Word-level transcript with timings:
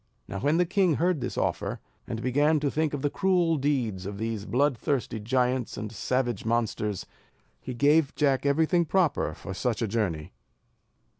Now 0.27 0.39
when 0.39 0.57
the 0.57 0.65
king 0.65 0.95
heard 0.95 1.21
this 1.21 1.37
offer, 1.37 1.79
and 2.07 2.23
began 2.23 2.59
to 2.61 2.71
think 2.71 2.95
of 2.95 3.03
the 3.03 3.09
cruel 3.11 3.55
deeds 3.57 4.07
of 4.07 4.17
these 4.17 4.45
blood 4.47 4.75
thirsty 4.75 5.19
giants 5.19 5.77
and 5.77 5.91
savage 5.91 6.43
monsters, 6.43 7.05
he 7.59 7.75
gave 7.75 8.15
Jack 8.15 8.43
every 8.43 8.65
thing 8.65 8.83
proper 8.85 9.35
for 9.35 9.53
such 9.53 9.79
a 9.79 9.87
journey. 9.87 10.31